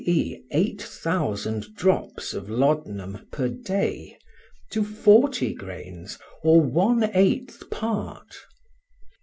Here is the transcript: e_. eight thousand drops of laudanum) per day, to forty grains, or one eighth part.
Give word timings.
e_. 0.07 0.41
eight 0.49 0.81
thousand 0.81 1.75
drops 1.75 2.33
of 2.33 2.49
laudanum) 2.49 3.23
per 3.31 3.47
day, 3.47 4.17
to 4.71 4.83
forty 4.83 5.53
grains, 5.53 6.17
or 6.43 6.59
one 6.59 7.03
eighth 7.13 7.69
part. 7.69 8.35